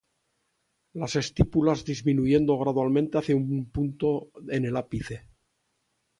Las 0.93 1.15
estípulas 1.15 1.85
disminuyendo 1.85 2.57
gradualmente 2.57 3.19
hacia 3.19 3.35
un 3.35 3.69
punto 3.69 4.31
en 4.49 4.65
el 4.65 4.75
ápice. 4.75 5.27